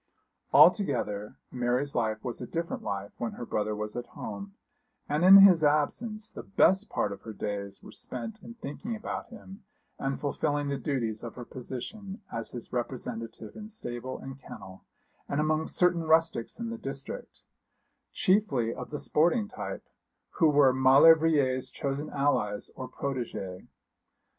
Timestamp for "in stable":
13.55-14.17